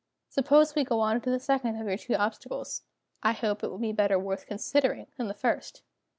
[0.29, 2.81] Suppose we go on to the second of your two obstacles.
[3.21, 5.83] I hope it will be better worth considering than the first."